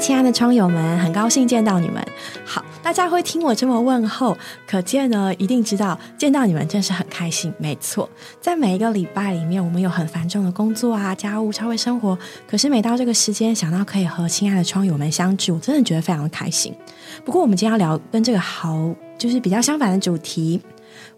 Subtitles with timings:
[0.00, 2.02] 亲爱的窗友们，很高兴见到你们。
[2.42, 4.34] 好，大家会听我这么问候，
[4.66, 7.52] 可见呢，一定知道见到你们真是很开心。
[7.58, 8.08] 没错，
[8.40, 12.18] 在每一个礼拜里面，我们有很繁重的工作啊、家务、超会生活，
[12.48, 16.74] 可是每到这个时间，想到可以和亲爱的窗友们相聚，我真的觉得非常的开心。
[17.22, 18.74] 不过，我们今天要聊跟这个好
[19.18, 20.62] 就是比较相反的主题。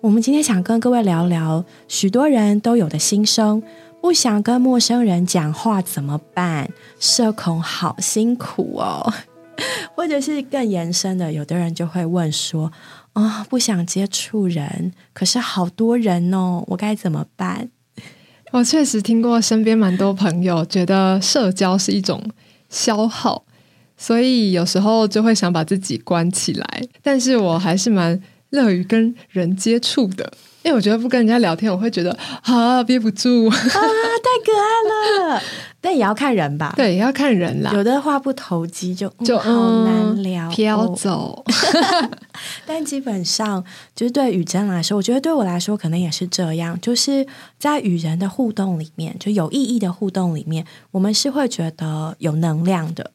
[0.01, 3.63] 我们今天想跟各位聊聊许多人都有的心声。
[4.03, 6.69] 不想跟陌生人讲话怎么办？
[6.99, 9.15] 社恐好辛苦哦，
[9.95, 12.73] 或者是更延伸的，有的人就会问说
[13.15, 17.71] ：“啊，不想接触人，可是好多人哦，我该怎么办？”
[18.51, 22.21] 我确实听过身边蛮多朋友觉得社交是一种
[22.69, 23.45] 消耗，
[23.97, 26.83] 所以有时候就会想把自己关起来。
[27.01, 30.33] 但是我还是蛮乐于跟人接触的。
[30.63, 35.43] 因为我觉得不跟人家聊天，我会觉得啊憋不住啊，太可爱了。
[35.83, 37.73] 但也要看人吧，对，也要看人啦。
[37.75, 41.45] 有的话不投机就就好难聊，飘走。
[42.65, 43.65] 但基本上，
[43.97, 46.81] 就是对雨珍来说，我觉得对我来说可能也是这样。
[46.81, 47.27] 就是
[47.59, 53.11] 在与人的互动里面，就有意义的互动里面，我们是会觉得有能量的。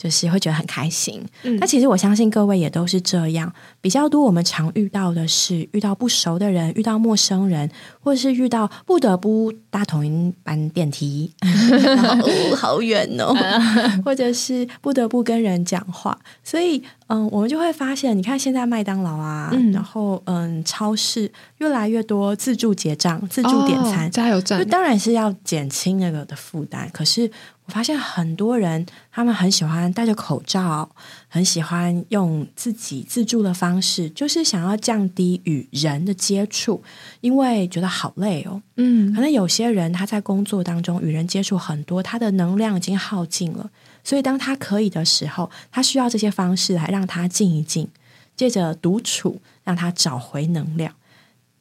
[0.00, 1.22] 就是会觉得很开心，
[1.60, 3.52] 那其实我相信各位也都是这样。
[3.82, 7.70] 比较多我们常遇到的是遇到不熟的人，遇到陌生人，
[8.00, 13.34] 或是遇到不得不搭同一班电梯， 哦，好远哦，
[14.02, 16.18] 或者是不得不跟人讲话。
[16.42, 26.88] 所以，嗯，我们就会发现，你看现在麦当劳啊，然后嗯，超市越来越多自助结账、自助点餐、加油站，当然是要减轻那个的负担。
[26.90, 27.30] 可是。
[27.70, 30.90] 发现很多人，他们很喜欢戴着口罩，
[31.28, 36.82] 很喜欢用自己自助的方式，就是想要降低与人的接触，
[37.20, 38.60] 因为觉得好累哦。
[38.76, 43.70] 嗯，可能有些人他在工作当中与人接触很多，他的能量已经耗尽了，
[44.02, 47.88] 所以当他可以的时候，他需要这些方式来让他静一静，
[48.36, 50.92] 借着独处让他找回能量。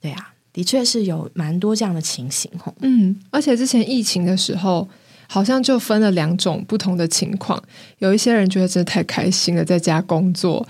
[0.02, 2.74] 对啊，的确是有蛮多这样的情形哦。
[2.82, 4.88] 嗯，而且之前疫情的时候。
[5.32, 7.62] 好像就分了两种不同的情况，
[8.00, 10.68] 有一些人觉得真的太开心了，在家工作，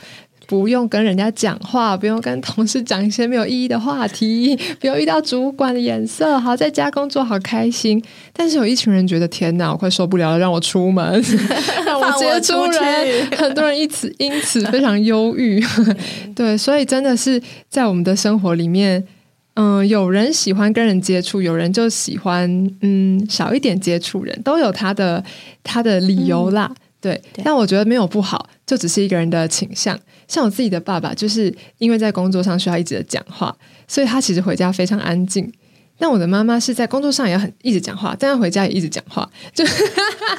[0.48, 8.04] 不用跟人家讲话，不用跟同事讲一些没有意义的话题， 不用遇到主管的眼色，好在家工作好开心。
[8.34, 11.24] 但是有一群人觉得天哪，我快受不了了，让我出门，
[11.86, 15.64] 让我接触人，很多人因此因此非常忧郁。
[16.36, 19.06] 对，所以真的是在我们的生活里面。
[19.62, 22.50] 嗯，有人喜欢跟人接触，有人就喜欢
[22.80, 25.22] 嗯少一点接触人，都有他的
[25.66, 26.74] 他的理由啦。
[27.02, 30.00] 对，但我觉得没有不好，就只是一个人的倾向。
[30.30, 33.54] 像我自己的爸爸，就是因为在工作上需要一直的讲话，
[33.86, 35.52] 所以他其实回家非常安静。
[35.98, 39.66] 但我的妈妈是在工作上也很一直讲话，但她回家也一直讲话，就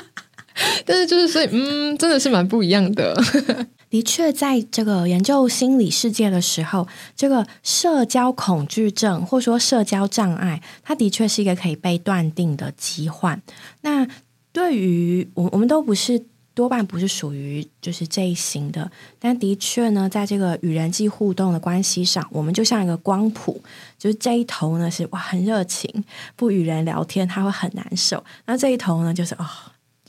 [0.87, 3.15] 但是就是所以嗯，真的是蛮不一样的。
[3.91, 6.87] 的确，在这个研究心理世界的时候，
[7.17, 13.43] 这个社交恐惧症或者说社交障碍，它的确是一个可以被断定的疾患。
[13.81, 14.07] 那
[14.53, 16.25] 对于我，我们都不是
[16.55, 23.61] 多半不是属于就是这一型的，但的确呢，在这个与人际互动的关系上，我们就像一个光谱，
[23.99, 26.05] 就是这一头呢是哇很热情，
[26.37, 29.45] 不与人聊天他会很难受，那这一头呢就是哦。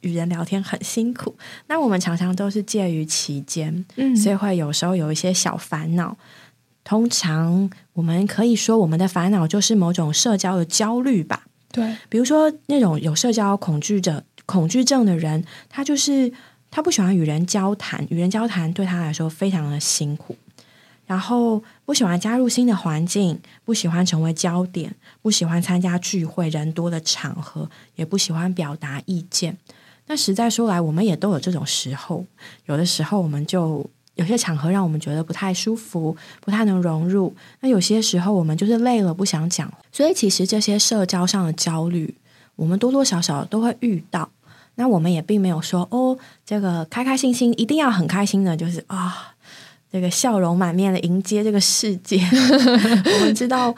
[0.02, 1.36] 与人聊天很辛苦，
[1.68, 6.18] 那我们常常都是介于其间，嗯，所以会有时候有一些小烦恼。
[6.84, 11.44] 通常我们可以说，我们的烦恼就是某种社交的焦虑吧。
[11.72, 16.34] 对，比如说那种有社交恐惧者、恐惧症的人，他就是
[16.72, 20.36] 他不喜欢与人交谈，与人交谈对他来说非常的辛苦，
[21.06, 29.58] 然后不喜欢加入新的环境，不喜欢成为焦点，不喜欢参加聚会人多的场合，也不喜欢表达意见。
[30.11, 32.25] 那实在说来，我们也都有这种时候。
[32.66, 37.34] 有的时候，我们就有些场合让我们觉得不太舒服，不太能融入。
[37.61, 39.73] 那有些时候，我们就是累了，不想讲。
[39.90, 42.13] 所以，其实这些社交上的焦虑，
[42.58, 44.29] 我们多多少少都会遇到。
[44.75, 49.34] 那我们也并没有说哦，这个开开心心，一定要很开心的，就是啊，
[49.90, 52.19] 这个笑容满面的迎接这个世界。
[52.28, 53.73] 我们知道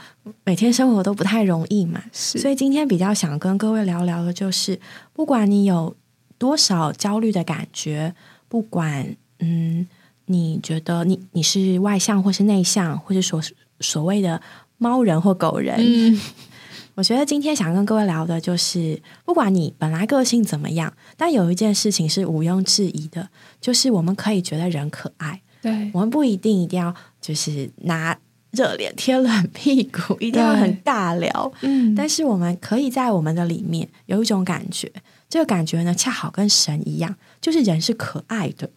[0.45, 4.79] 每天生活都不太容易嘛，所以今天比较想跟各位聊聊的，就是
[5.13, 5.95] 不管你有。
[6.43, 8.13] 多少焦虑的感觉？
[8.49, 9.87] 不管嗯，
[10.25, 13.41] 你觉得你你是外向或是内向，或者所
[13.79, 14.41] 所谓的
[14.77, 15.77] 猫人或狗人？
[15.79, 16.19] 嗯，
[16.95, 23.29] 我觉得今天想跟各位聊的就是，不管你本来个性怎么样，但有一件事情是毋庸置疑的，
[23.61, 25.41] 就是我们可以觉得人可爱。
[25.61, 28.19] 对，我们不一定一定要就是拿
[28.51, 31.49] 热脸贴冷屁股，一定要很大聊。
[31.61, 34.91] 嗯，但是我们可以在我们的里面有一种感觉。
[35.33, 38.69] 这个感觉呢，恰好跟神一样，就是人是可爱的，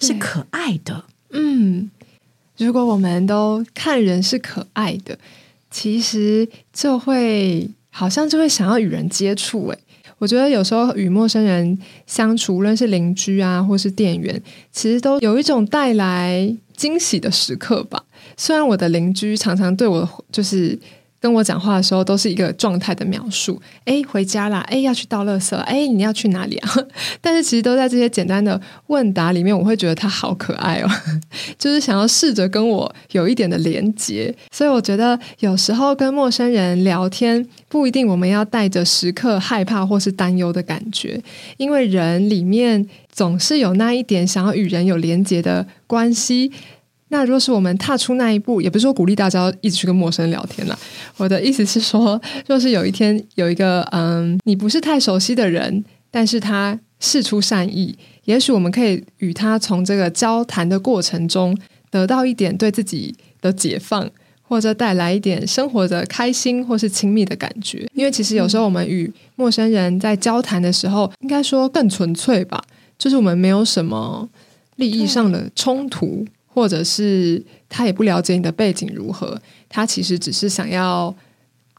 [0.00, 1.04] 是可爱的。
[1.32, 1.90] 嗯，
[2.56, 5.18] 如果我们都看人是可爱的，
[5.70, 9.68] 其实就会好像就会想要与人接触。
[9.68, 9.78] 诶，
[10.16, 14.42] 我觉得有时候与陌生人相处，无论是邻居啊，或是店员，
[14.72, 18.02] 其实都有一种带来惊喜的时刻吧。
[18.38, 20.78] 虽然我的邻居常常对我就是。
[21.22, 26.74] 跟我讲话的时候都是一个状态的描述，哎，回家啦，哎，要去倒垃圾，哎，你要去哪里啊？
[27.22, 30.88] 但是其实都在这些简单的问答里面，我会觉得他好可爱哦，
[31.56, 34.34] 就是想要试着跟我有一点的连接。
[34.50, 41.22] 所以我觉得有时候跟陌生人聊天，不一定我们要带着时刻害怕或是担忧的感觉，
[41.56, 46.50] 因为人里面总是有那一点想要与人有连接的关系。
[47.12, 50.76] 那如果是我们踏出那一步，也不是说鼓励大家一直去跟陌生人聊天啦。
[51.18, 57.94] 我的意思是说，若是有一天有一个嗯，你不是太熟悉的人，但是他事出善意，
[58.24, 61.54] 也许我们可以与他从这个交谈的过程中
[61.90, 64.10] 得到一点对自己的解放，
[64.40, 67.86] 或者带来一点生活的开心或是亲密的感觉。
[67.92, 72.64] 因为其实有时候我们与陌生人在交谈的时候，应该说更纯粹吧，
[72.98, 74.26] 就是我们没有什么
[74.76, 76.26] 利益上的冲突。
[76.52, 81.14] 或者是他也不了解你的背景如何，他其实只是想要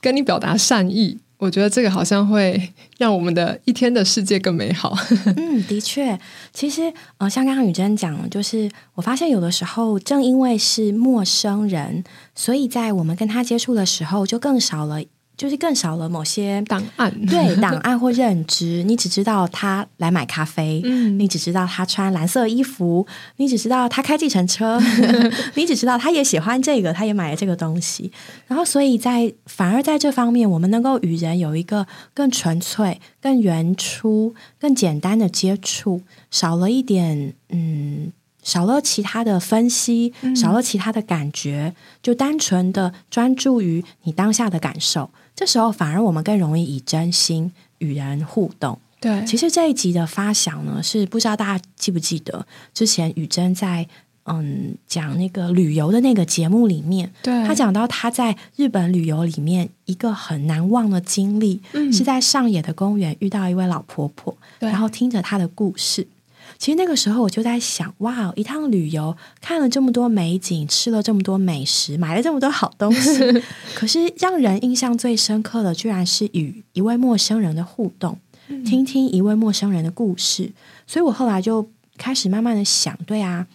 [0.02, 1.20] 跟你表达善意。
[1.38, 4.98] 我觉得这个好像会让我们的一天的世界更美好。
[5.36, 6.18] 嗯，的确，
[6.54, 12.02] 其实呃，像刚刚雨珍讲，就是我发现有的时候，正因为是陌生人，
[12.34, 15.02] 所以在我们跟他接触的时候，就更少了。
[15.36, 23.06] 就是更少了某些档案，对档案或认知，你只知道他来买咖啡，嗯，你只知道他穿蓝色衣服，
[23.38, 24.80] 你只知道他开计程车，
[25.56, 28.12] 你只知道他也喜欢这个，他也买了这个东西。
[28.48, 38.14] 然后，所以在反而在这方面，我们能够与人有一个更纯粹、更原初、更简单的接触，少了一点，嗯。
[38.46, 45.10] 少了其他的分析，少了其他的感觉，就单纯的专注于你当下的感受。
[45.36, 48.78] 这时候反而我们更容易以真心与人互动。
[49.00, 53.86] 对，其实这一集的发想呢，是不知道大家记不记得，之前雨珍在
[54.24, 66.08] 嗯讲那个旅游的那个节目里面，对他讲到他在日本旅游里面一个很难忘的经历，是在上野的公园遇到一位老婆婆，然后听着她的故事。
[66.64, 73.20] 其实那个时候我就在想，哇，一趟旅游看了这么多美景，吃了这么多美食，买了这么多好东西，
[73.76, 78.18] 可是让人印象最深刻的，居然是与一位陌生人的互动，
[78.66, 80.54] 听听一位陌生人的故事。
[80.88, 83.46] 所以我后来就开始慢慢的想，对啊，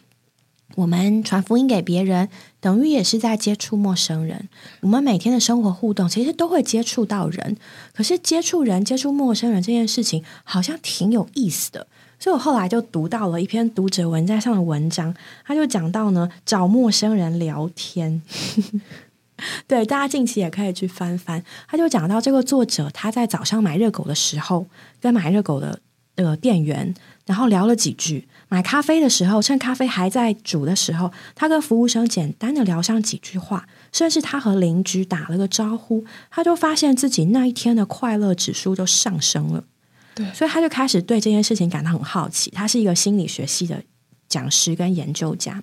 [0.75, 2.29] 我们传福音给别人，
[2.61, 4.51] 等于也是在接触陌生人。
[4.83, 7.57] 我们每天的生活互动，其实都会接触到人，
[7.95, 11.87] 可是接触人、接触陌生人这件事情，好像挺有意思的。
[12.19, 18.21] 所以我后来就读到了一篇读者文摘上的文章，他就讲到呢，找陌生人聊天。
[19.69, 21.45] 对，大家近期也可以去翻翻。
[21.69, 24.67] 他就讲到这个作者他在早上买热狗的时候，
[25.01, 25.79] 跟买热狗的
[26.17, 26.93] 呃店员，
[27.25, 28.27] 然后聊了几句。
[28.49, 39.63] 买咖啡的时候，趁咖啡还在煮的时候，他跟服务生简单的聊上几句话，甚至他和邻居打了个招呼，他就发现自己那一天的快乐指数就上升了。
[40.35, 42.51] 所以他就开始对这件事情感到很好奇。
[42.51, 43.83] 他是一个心理学系的
[44.29, 45.63] 讲师跟研究家，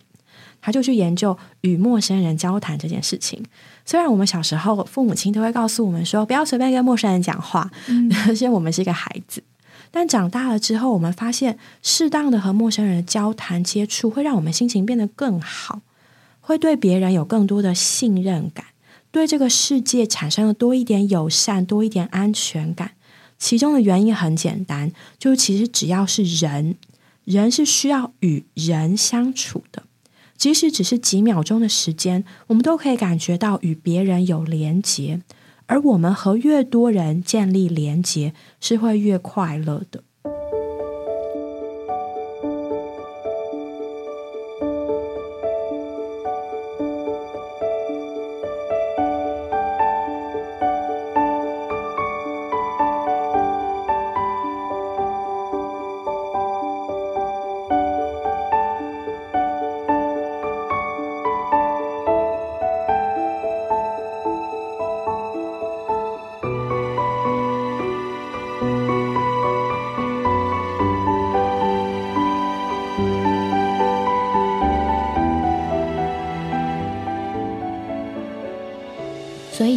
[0.61, 3.43] 他就去研究与陌生人交谈这件事情。
[3.85, 7.69] 虽然我们小时候父母亲都会告诉我们说不要随便跟陌生人讲话，
[8.27, 9.43] 而且我们是一个孩子，
[9.91, 15.81] 但长大了之后，我们发现适当的和陌生人交谈接触，会让我们心情变得更好，
[16.41, 18.65] 会对别人有更多的信任感，
[19.11, 22.91] 对这个世界产生了多一点友善，多一点安全感。
[23.45, 26.77] 其中的原因很简单，就其实只要是人，
[27.25, 29.83] 人是需要与人相处的，
[30.35, 35.21] 即使只是几秒钟的时间，我们都可以感觉到与别人有连结，
[35.67, 40.03] 而我们和越多人建立连结，是会越快乐的。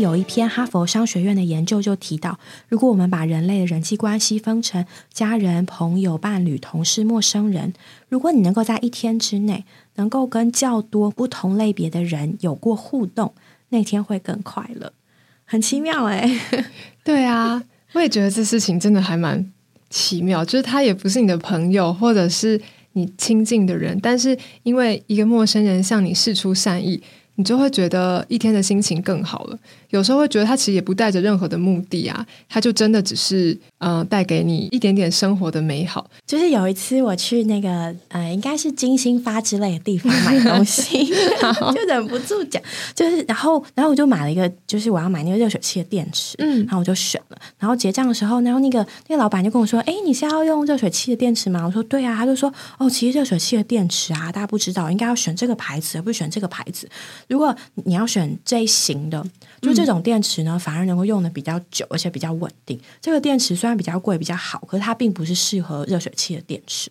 [0.08, 2.38] 有一篇哈佛商学院的研究就提到，
[2.70, 7.74] 如果我们把人类的人际关系分成家人、朋友、伴侣、同事、陌生人，
[8.08, 13.34] 如果你能够在一天之内能够跟较多不同类别的人有过互动，
[13.68, 14.94] 那天会更快乐。
[15.44, 16.40] 很奇妙哎，
[17.04, 17.62] 对啊，
[17.92, 19.52] 我也觉得这事情真的还蛮
[19.90, 22.58] 奇妙，就是他也不是你的朋友，或者是
[22.94, 27.02] 你亲近的人，但是因为一个陌生人向你示出善意。
[27.38, 29.56] 你就会觉得一天的心情更好了。
[29.90, 36.08] 有时候会觉得他其实也不带着任何的目的啊，他就真的只是呃带给你一点点生活的美好。
[36.26, 41.06] 就是有一次我去那个呃，应该是金星发之类的地方买东西，
[41.74, 42.62] 就忍不住讲，
[42.94, 47.38] 就是然后然后我就买了一个，就是我要买那个热水器的电池，嗯，然后我就选了。
[47.58, 56.88] 然后结账的时候，然后那个那个老板就跟我说：“哎，你是要用热水器的电池吗？”我说：“对啊。”他就说：“哦，其实热水器的电池啊，大家不知道，应该要选这个牌子，而不是选这个牌子。”
[57.28, 57.54] 如果
[57.84, 59.24] 你要选这一型的，
[59.60, 62.78] 就这种电池呢，反而能够用的比较久，而且比较稳定。
[63.00, 66.90] 这个电池虽然比较贵，比较好，可是它并不是适合热水器的电池，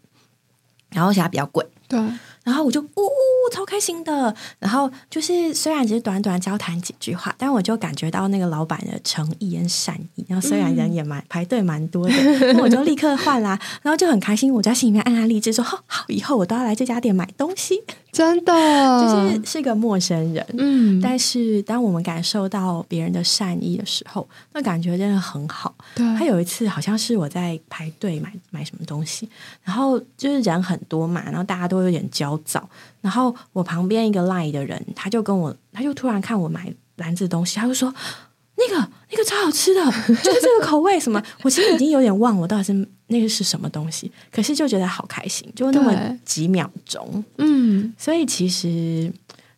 [0.91, 1.65] 然后而且它比较贵。
[1.87, 1.99] 对。
[2.43, 10.25] 然后我就呜呜超开心的，然后就是虽然只是短短交谈几句话，但我就感觉到那个老板的诚意跟善意。
[10.29, 12.13] 然后虽然人也蛮排队蛮多的，
[12.61, 14.53] 我就立刻换啦，然后就很开心。
[14.53, 17.83] 我在心里面暗暗励志说：好，好，以后我都要来这家店买东西。
[18.17, 18.51] 真的，
[19.01, 25.75] 就是是个陌生人，嗯，但是当我们感受到别人的善意的时候，那感觉真的很好。
[25.93, 29.29] 对，他有一次好像是我在排队买买什么东西，
[29.63, 32.67] 然后就是人很多嘛，然后大家都有点焦躁，
[33.01, 37.93] 然后我旁边一个赖的人，他就跟我，他就突然看我买篮子东西，他就说。
[38.59, 42.73] 那个那个超好吃的，就是这个口味什么， 我其实已经有点忘我到底是
[43.07, 49.11] 那个是什么东西，可是就觉得好开心，就那么几秒钟，嗯，所以其实，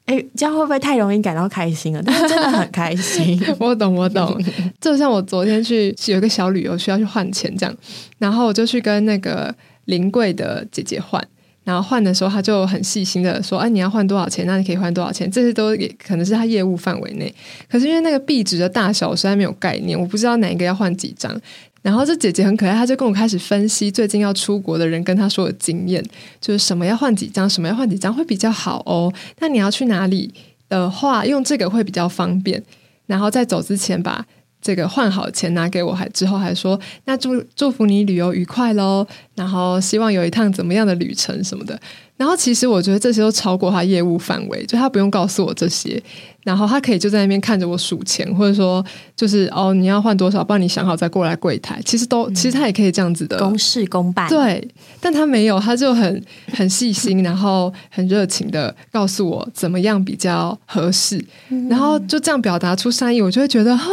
[0.06, 2.02] 哎，这样会不会太容易感到开心了？
[2.06, 4.40] 但是真的很开心， 我懂我懂，
[4.80, 7.76] 就像我昨天去有一个小旅游需要去换钱这样，
[8.18, 9.54] 然后我就去跟那个
[9.86, 11.26] 临柜的姐姐换。
[11.66, 14.44] 然后换的时候，他就很细心的说：“哎，你要换多少钱？
[14.48, 15.30] 那你可以换多少钱？
[15.30, 17.32] 这些都也可能是他业务范围内。
[17.70, 21.32] 可是因为那个币值的大小，我实在没有概念，我不知道哪一个要换几张。
[21.82, 26.04] 然后这姐姐很可爱，她就跟我开始分析最近要出国的人跟她说的经验，
[26.42, 29.14] 就是什么要换几张，什么要换几张会比较好哦。
[29.40, 30.34] 那你要去哪里
[30.68, 32.64] 的话，用这个会比较方便。
[33.06, 34.26] 然后在走之前把。”
[34.62, 41.80] 这个换好钱拿给我，还之后还说，那祝祝福你旅游愉快喽，然后希望有一趟怎么样的旅程什么的。
[42.18, 46.04] 然后其实我觉得这些都超过他业务范围，就他不用告诉我这些，
[46.44, 51.82] 然后他可以就在那边看着我数钱，或者说就是哦你要换多少，帮你想好再过来柜台。
[51.86, 54.68] 其实都其实他也可以这样子的公事公办，对，
[55.00, 61.24] 但他没有，他就很很细心，然后很热情的告诉我怎么样比较合适，
[61.70, 63.90] 然后就这样表达出善意，我就会觉得哈，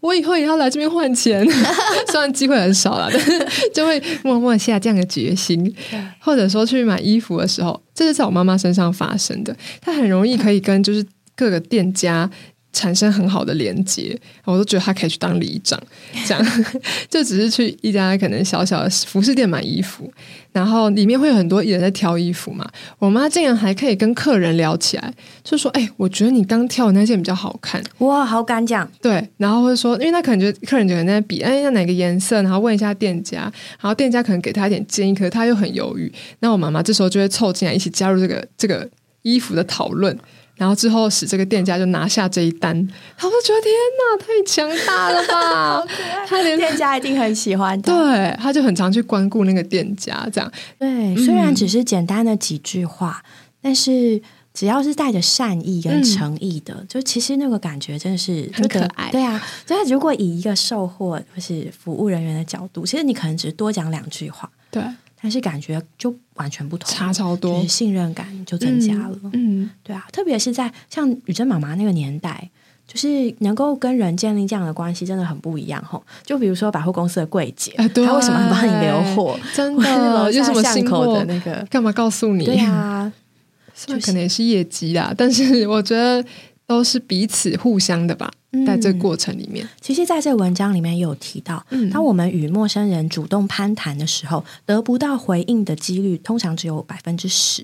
[0.00, 1.44] 我以后也要来这边换钱，
[2.10, 5.74] 虽然机会很少了， 但是就会默默下这样的决心，
[6.20, 7.48] 或者说去买衣服的。
[7.48, 9.56] 时候，这是在我妈妈身上发生的。
[9.80, 11.02] 她很容易可以跟就是
[11.38, 12.28] 各个店家
[12.72, 15.80] 产生很好的连接，我都觉得她可以去当里长。
[16.26, 16.44] 这样
[17.08, 20.12] 就只是去一家可能小小的服饰店买衣服，
[20.52, 22.68] 然后里面会有很多艺人在挑衣服嘛。
[22.98, 28.88] 我妈竟然还可以跟客人聊起来，就说：“哎，我觉得你刚挑的那件比较好看。”哇，好敢讲！
[29.00, 33.40] 对，然后会说，因为他可能觉得客人可能在比，哎，要哪个颜色，然后问一下店家，
[33.80, 36.12] 然后店家可能给他一点建议，可是他又很犹豫。
[36.40, 38.88] 那我妈妈这时候就会凑进来一起加入这个这个
[39.22, 40.16] 衣服的讨论。
[40.58, 42.74] 然后之后使这个店家就拿下这一单，
[43.16, 45.86] 他们觉得天哪，太强大了吧！
[46.28, 50.52] 他连店家一定很喜欢他，对，他就很常去光顾那个店家，这样。
[50.78, 53.22] 对，虽然只是简单的几句话，
[53.62, 54.20] 但是
[54.52, 59.08] 只要是带着善意跟诚意的，就其实那个感觉真的是很可爱。
[59.12, 64.82] 对啊，就是如果以一个售货或是服务人员的角度，其实你可能只是多讲两句话，对。
[65.20, 69.18] 但是感觉就完全不同，差超多，信任感就增加了。
[69.32, 72.48] 嗯，对啊，特别是在像雨珍妈妈那个年代，
[72.86, 76.02] 就是能够跟人建立这样的关系，真的很不一样吼。
[76.24, 79.38] 就比如说百货公司的柜姐，她为什么帮你留 货？
[79.54, 81.66] 真的有什么新口的那个？
[81.70, 82.44] 干嘛告诉你？
[82.44, 83.12] 对啊，
[83.74, 85.12] 就可能也是业绩啦。
[85.16, 86.24] 但是我觉得
[86.68, 88.30] 都是彼此互相的吧。
[88.66, 97.62] 在这过程里面，其实在这文章里面也有提到，当我们与陌生人主动攀谈的时候，得不到回应的几率通常只有百分之十。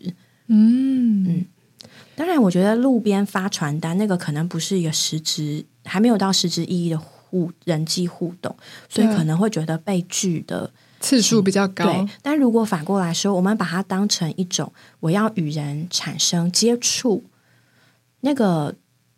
[0.49, 1.47] 嗯嗯，
[2.15, 8.55] 当然，我觉得路边发传单那个可能不是一个实质，还没有到实质意义的互人际互动，
[8.91, 10.71] 所以可能会觉得被拒的
[11.01, 12.07] 次数比较高。
[12.21, 14.71] 但如果反过来说，我们把它当成一种
[15.01, 17.25] 我要与人产生接触，
[18.21, 18.75] 那个。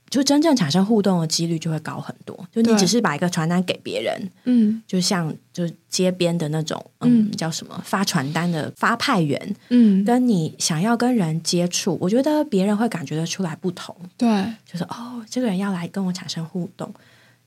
[0.09, 2.37] 就真正产生互动的几率就会高很多。
[2.53, 4.83] 就你只是把一个传单给别人，嗯。
[4.87, 13.95] 就像就是街边的那种，嗯，叫什么发传单的发派员，嗯，跟你想要跟人接触，我觉得别人会感觉得出来不同。
[14.17, 14.29] 对，
[14.65, 16.93] 就是哦，这个人要来跟我产生互动，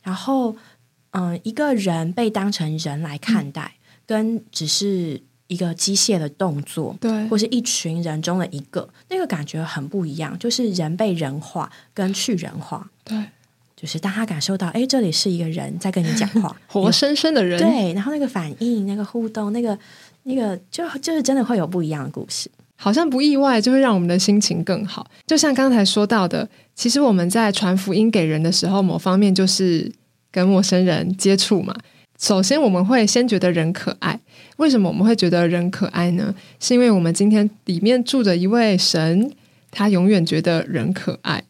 [0.01, 0.55] 然后
[1.11, 3.73] 嗯、一个人被当成人来看待，
[4.05, 10.37] 跟只是一个机械的动作，对或是一群人中的一个，那个感觉很不一样。
[10.39, 13.17] 就是人被人化跟去人化，对，
[13.75, 19.77] 就是当他感受到，哎，这里是一个人在跟你讲话， 活生生的人，对，然后那个反应、那个互动、那个
[20.23, 22.49] 那个，就就是真的会有不一样的故事。
[22.75, 25.05] 好像不意外，就会让我们的心情更好。
[25.27, 29.91] 就像刚才说到的，其实我们在传福音给人的时候，某方面就是
[30.31, 31.75] 跟陌生人接触嘛。
[32.19, 34.19] 首先，我们会先觉得人可爱。
[34.57, 36.35] 为什么我们会觉得人可爱呢？
[36.59, 39.31] 是因为我们今天里面住着一位神，
[39.71, 41.41] 他永远觉得人可爱。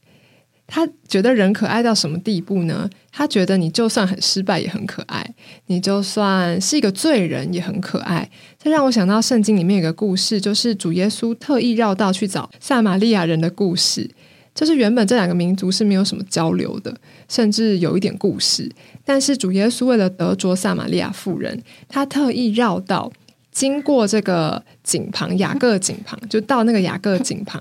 [0.67, 2.87] 他觉得人可爱到什么地步呢？
[3.11, 5.33] 他觉得你就算很失败也很可爱，
[5.65, 8.29] 你就算是一个罪人也很可爱。
[8.61, 14.07] 这让我想到圣经里面有个故事，就是主耶稣特意绕道去找撒玛利亚人的故事。
[14.53, 16.93] 就是原本这两个民族是没有什么交流的，
[17.29, 18.69] 甚至有一点故事。
[19.09, 23.11] 但是主耶稣为了得着撒玛利亚妇人，他特意绕道，
[23.51, 27.59] 经过这个井旁雅各井旁，就到那个雅各井旁，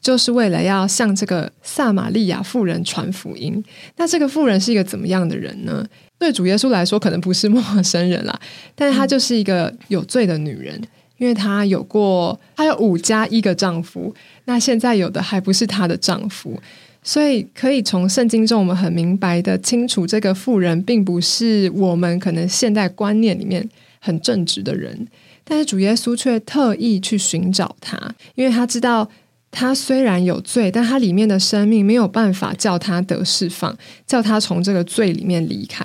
[0.00, 3.62] 就是为了要向这个撒玛利亚妇人传福音。
[3.94, 5.86] 那这个妇人是一个怎么样的人呢？
[6.18, 8.36] 对主耶稣来说，可能不是陌生人啦，
[8.74, 10.82] 但是她就是一个有罪的女人。
[11.18, 14.12] 因为她有过，她有五加一个丈夫，
[14.46, 16.60] 那现在有的还不是她的丈夫，
[17.08, 23.66] 所以可以从圣经中我们很明白的清楚，这个妇人并不是我们可能现代观念里面
[23.98, 25.08] 很正直的人，
[25.42, 27.98] 但是主耶稣却特意去寻找她，
[28.34, 29.08] 因为他知道
[29.50, 33.74] 他虽然有罪，但他里面的生命没有办法叫他得释放，
[34.06, 35.82] 叫他从这个罪里面离开，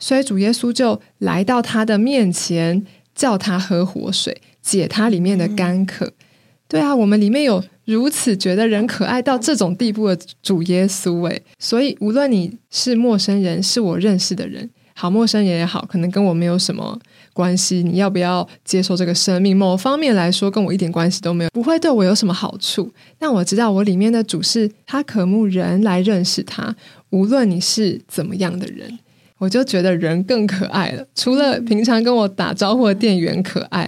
[0.00, 4.36] 所以主耶稣就来到他的面前，叫他喝活水。
[4.60, 6.12] 解他里面的干渴，
[6.68, 16.98] 对啊，我们里面有如此觉得人可爱到这种地步的主耶稣诶，所以无论你是陌生人，是我认识的人，好陌生人也好，可能跟我没有什么
[17.32, 19.56] 关系，你要不要接受这个生命？
[19.56, 22.92] 某方面来说，跟我一点关系都没有，不会对我有什么好处。
[23.18, 26.74] 但我知道我里面的主是他渴慕人来认识他，
[27.10, 28.98] 无论你是怎么样的人。
[29.38, 33.86] 我就觉得人更可爱了，除了平常跟我打招呼的店员可爱，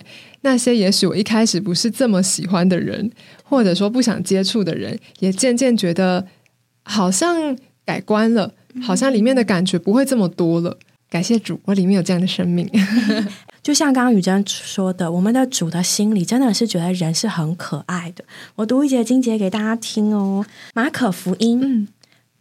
[0.48, 3.10] 那些也许我一开始不是这么喜欢的人，
[3.44, 6.26] 或者说不想接触的人，也渐渐觉得
[6.84, 10.78] 好像改观了，好像里面的感觉不会这么多了。
[11.10, 12.66] 感谢主，我里面有这样的生命。
[13.62, 18.24] 就像刚刚雨珍说的，我们的主的心里真的是觉得人是很可爱的。
[18.54, 21.86] 我读一节经节给大家听哦，《马可福音》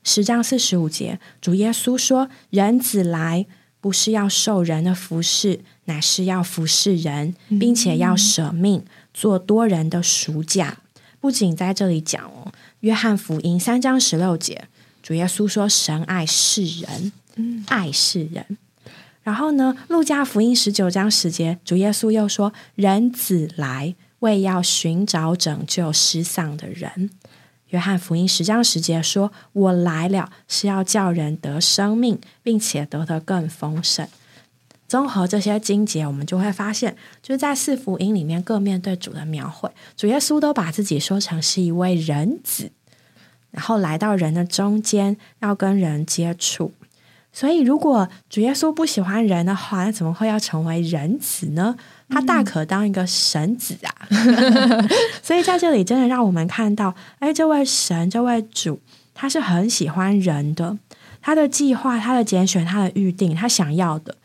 [0.06, 3.46] 十章四十五节，主耶稣说：“人子来，
[3.80, 10.80] 不是要受人的服侍，乃是要服侍人，并且要舍命，做多人的赎价。”
[11.20, 14.68] 不仅在这里讲哦，《约翰福音》三章十六节，
[15.02, 17.12] 主耶稣说：“神爱世人，
[17.68, 18.58] 爱世人。”
[19.24, 27.10] 然后呢，《路加福音》十九章十节，主耶稣又说：“人子来，为要寻找拯救失丧的人。”
[27.70, 34.08] 约翰福音十章十节说：“我来了，是要叫人得生命，并且得的更丰盛。”
[34.88, 42.72] 综合这些经节，我们就会发现，就是在四福音里面各面对主的描绘，主耶稣都把自己说成是一位人子，
[43.52, 46.72] 然后来到人的中间，要跟人接触。
[47.38, 51.76] 所以，如果主耶稣不喜欢人的话，那怎么会要成为人子呢？
[52.10, 53.94] 他大可当一个神子啊！
[55.22, 58.80] 所以在这里，真的让我们看到，哎，这位神，这位主，
[59.14, 60.80] 他是很喜欢人的。
[61.22, 64.16] 他的计划，他的拣选，他的预定，他想要的，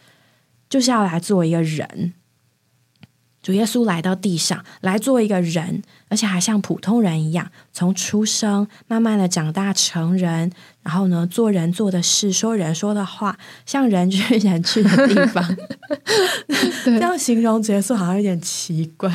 [0.70, 2.14] 就是要来做一个人。
[3.42, 10.52] 主耶稣来到地上，来做一个人，而且还像普通人一样，从出生慢慢的长大成人，
[10.83, 15.57] 然后呢，做人做的事，说人说的话，像人去人去的地方。
[16.85, 19.11] 这样形容主耶稣好像有点奇怪，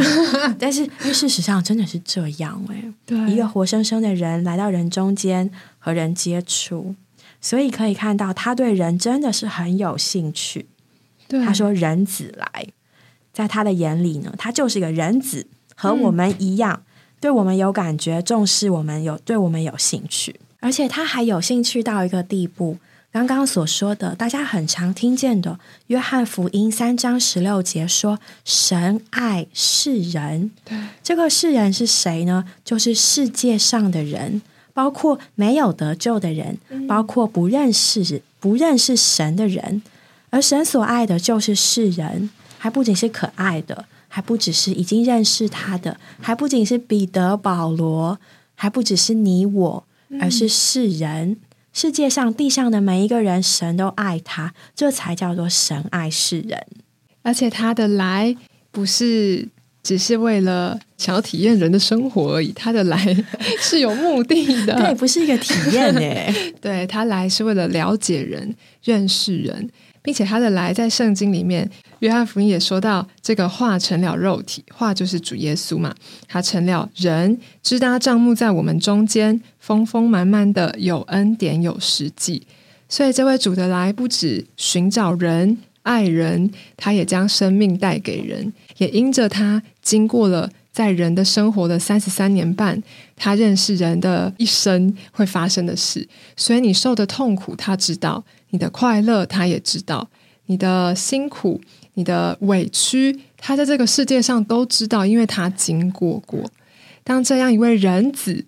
[0.60, 3.18] 但是因为事实上真的是这样哎、对。
[3.32, 6.96] 一个活生生的人来到人中间和人接触，
[7.40, 10.68] 所以可以看到他对人真的是很有兴趣。
[11.28, 11.44] 对。
[11.46, 12.68] 他说：“人子来，
[13.38, 15.46] 在他的眼里呢，他就是一个人子，
[15.76, 16.82] 和我们一样，
[17.20, 22.78] 对我们有感觉，重视我们有，对我们有兴趣，而且他还有兴趣到一个地步。
[23.12, 25.52] 刚刚所说的，大家很常听见的，
[25.88, 32.44] 《约翰福音》三章十六节说：‘神爱世人。’对这个世人是谁呢？
[32.66, 34.42] 就是世界上的人，
[34.74, 39.84] 包括没有得救的人，包括不认识不认识神的人。
[40.32, 42.30] 而神所爱的就是世人，
[42.68, 48.20] 还不仅是可爱的，还不只是已经认识他的，还不仅是彼得、保罗，
[48.56, 49.86] 还不只是你我，
[50.20, 51.38] 而是世人。
[51.72, 56.62] 世界上地上的每一个人，神都爱他，这才叫做神爱世人。
[57.22, 58.36] 而且他的来
[58.70, 59.48] 不是
[59.82, 63.16] 只是为了想要体验人的生活而已，他的来
[63.62, 68.54] 是有目的的，对，不是一个体验诶， 对他来是为了了解人、
[68.84, 69.70] 认识人。
[70.08, 75.94] 并且他的来在圣经里面，约翰福音也说到，这个化成了肉体，化就是主耶稣嘛，
[76.30, 82.48] 他成了人，支搭帐幕在我们中间，丰丰满满的有恩典有实际。
[82.88, 92.80] 所以这位主的来不止寻找人、爱人，他也将生命带给人，也因着他经过了在人的生活的三十三年半，
[93.16, 98.24] 他认识人的一生会发生的事，所以你受的痛苦，他知道。
[98.52, 100.08] 你的快乐，他也知道；
[100.46, 101.60] 你的辛苦、
[101.96, 106.44] 你的委屈，他在这个世界上都知道，因为他经过过。
[107.04, 108.46] 当这样一位人子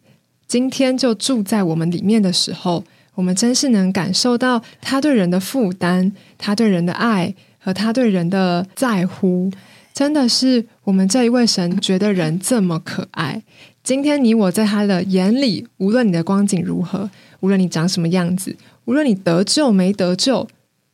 [0.47, 2.83] 今天就住在我们里面的时候，
[3.15, 9.51] 我们真是能感受到他对人的负担，他对人的爱和他对人的在乎。
[9.99, 13.43] 真的是我们这一位神觉得人这么可爱。
[13.83, 17.09] 今天你我在他的眼里，无论你的光景如何，
[17.41, 18.55] 无论你长什么样子。
[18.85, 20.47] 无论你得救没得救，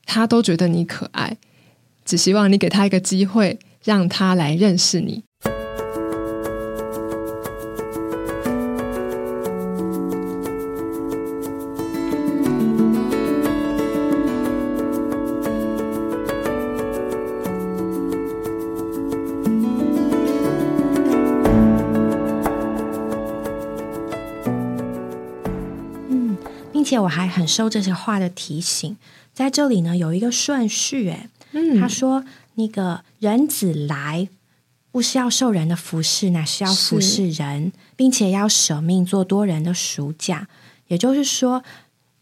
[0.08, 1.38] 他都觉得你可爱，
[2.04, 5.22] 只希望你给他一个机会，让他来认识你。
[26.96, 28.96] 且我还很受这些话的提醒，
[29.34, 31.30] 在这里呢有一个顺序，哎，
[31.78, 34.30] 他说那个人子来
[34.92, 40.48] 不是要受人的服侍，乃是要服侍人，并且要舍命做多人的赎价。
[40.88, 41.64] 也就是说，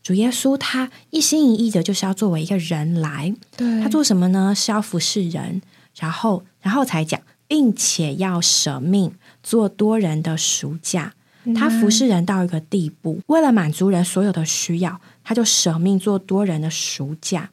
[0.02, 4.56] 主耶稣他一心一意的就是要作为一个人来，对他做什么呢？
[4.56, 5.62] 是要服侍人，
[6.00, 11.14] 然后然后才讲，并且要舍命做多人的赎价。
[11.56, 17.50] 他服侍人到一个地步，为了满足人所有的需要，他就舍命做多人的赎价。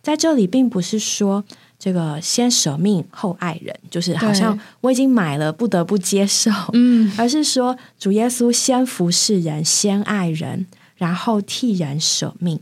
[0.00, 1.44] 在这里，并不是说
[1.78, 6.50] 这个先舍命后爱人，就是好像我已经买了，不得不接受。
[6.72, 12.60] 嗯，而是说主耶稣先服侍人，先爱人，然后替人舍命，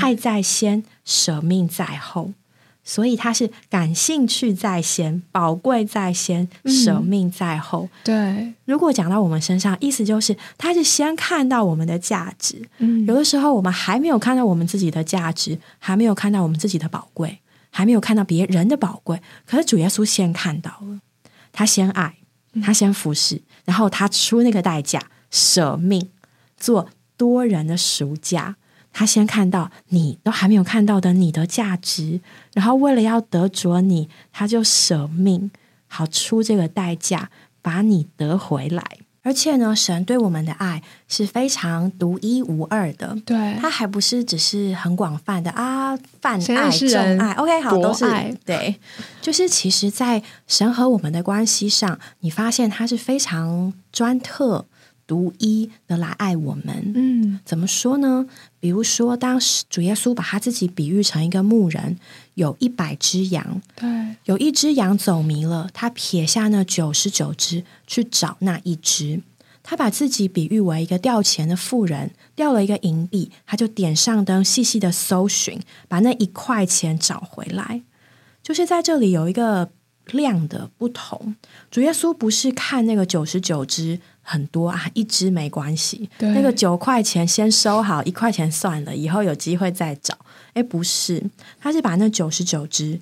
[0.00, 2.32] 爱在先，舍命在后。
[2.84, 7.88] 所以他是感兴趣在先，宝贵在先，舍命在后。
[8.02, 12.68] 对，如果讲到我们身上，意思就是他是先看到我们的价值。
[12.78, 17.38] 嗯，有的时候我们还没有看到我们自己的价值，还没有看到我们自己的宝贵，
[17.70, 19.20] 还没有看到别人的宝贵。
[19.46, 21.00] 可是主耶稣先看到了，
[21.52, 22.16] 他先爱，
[22.64, 26.10] 他先服侍，然后他出那个代价，舍命
[26.56, 28.56] 做多人的赎价。
[28.92, 32.20] 他先看到你都还没有看到的你的价值，
[32.52, 35.50] 然后为了要得着你，他就舍命，
[35.88, 37.30] 好出这个代价
[37.62, 38.84] 把你得回来。
[39.24, 47.32] 而且呢，神对我们的爱是非常独一无二的，对，他还不是只是很广泛的啊，泛爱、真爱。
[47.34, 48.04] OK，好，都是
[48.44, 48.74] 对，
[49.20, 54.66] 就是其实，在神和我们的关系上，你发现他是非常专特。
[55.04, 58.24] 独一的来爱我们，嗯，怎么说呢？
[58.62, 61.98] 比如说，当时主耶稣把他自己比喻成一个牧人，
[62.34, 63.88] 有一百只羊，对，
[64.26, 69.20] 有一只羊走迷了，他撇下那九十九只去找那一只。
[69.64, 77.82] 他把自己比喻为一个掉钱的富人，掉了一个银币，他就点上灯，细细的搜寻，把那一块钱找回来。
[78.44, 79.72] 就是在这里有一个
[80.12, 81.34] 量的不同。
[81.68, 83.98] 主耶稣不是看那个九十九只。
[84.22, 90.16] 很多啊，一只没关系，那个九块钱先收好，一块钱算了，以后有机会再找。
[90.54, 91.22] 哎，不是，
[91.60, 93.00] 他是把那九十九只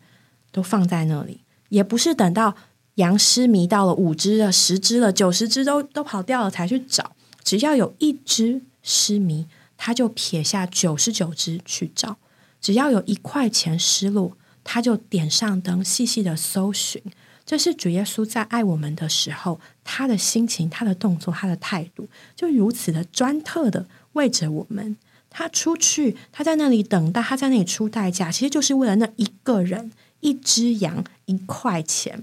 [0.51, 2.55] 都放在那里，也不是等到
[2.95, 7.13] 羊失迷到了五只了、十只了、九十只都都跑掉了才去找，
[7.45, 12.17] 只要有一只失迷，他就撇下九十九只去找；
[12.61, 17.03] 只要有一块钱失落，他就点上灯，细细的搜寻。
[17.51, 24.97] 这是主耶稣在爱我们的时候，他的心情、他的动作、他的态度，就如此的专特的为着我们。
[25.31, 32.23] 他出去，他在那里等待，他在那里出代价，其实就是为了那一个人、一只羊、一块钱。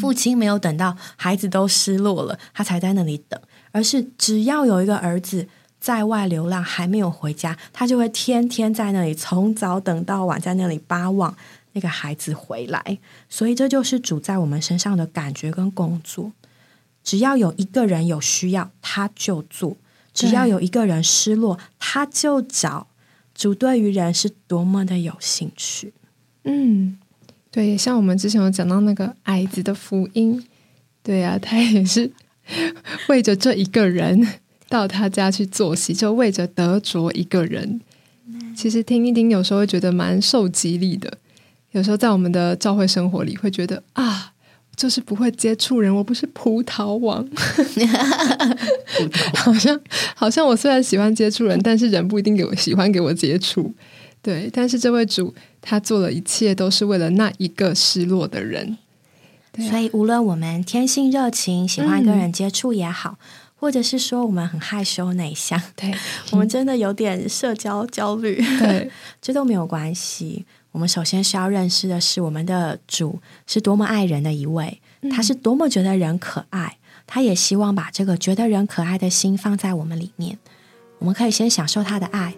[0.00, 3.40] 父亲没有等到孩子都失落了，他才在那里等，
[3.72, 5.48] 而是只要有一个儿子
[5.80, 11.36] 在外流浪还没有回家，他就会天天在那里从早等到晚，在那里巴望
[11.72, 12.98] 那个孩子回来。
[13.28, 16.32] 所以这就是主在我们身上的感觉跟工作。
[17.02, 19.76] 只要有一个人有需要，他就做；
[20.12, 22.88] 只要有一个人失落，他就找。
[23.32, 25.94] 主对于人是多么的有兴趣。
[26.44, 26.98] 嗯，
[27.50, 30.46] 对，像我们之前有讲到那个矮子的福音，
[31.02, 32.12] 对啊，他也是
[33.08, 34.28] 为着这一个人
[34.68, 37.80] 到他家去做戏，就为着得着一个人。
[38.54, 41.16] 其实听一听，有时候会觉得蛮受激励的。
[41.72, 44.32] 有时候在我们的教会生活里，会觉得啊。
[44.76, 47.28] 就是不会接触人，我不是葡萄王，
[49.36, 49.78] 好像
[50.14, 53.74] 好像我虽然喜欢接触人，但是人不一定给我喜欢给我接触。
[54.22, 58.78] 对，但是这位主他做了一切都是为了那一个失落的人。
[59.68, 63.18] 所以无论我们天性热情，喜欢跟人接触也好，
[63.56, 65.92] 或者是说我们很害羞内向，对
[66.30, 70.46] 我们真的有点社交焦虑，对， 这都没有关系。
[70.72, 74.80] 我们首先需要认识的是，我们的主是多么爱人的一位，
[75.10, 80.38] 他是多么觉得人可爱，他也希望把这个觉得人可爱的心放在我们里面。
[80.98, 82.34] 我们可以先享受他的爱。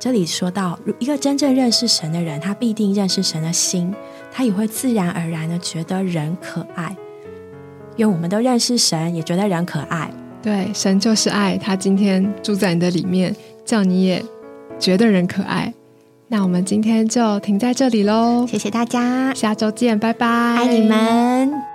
[0.00, 3.92] 这里说到，一个真正认识神的人，他必定认识神的心，
[4.32, 6.96] 他也会自然而然的觉得人可爱。
[7.96, 10.10] 因为我们都认识神，也觉得人可爱。
[10.40, 14.24] 对，神就是爱，他今天住在你的里面，叫你也
[14.78, 15.74] 觉得人可爱。
[16.30, 21.67] 那我们今天就停在这里喽，谢谢大家，下周见，拜拜，爱你们。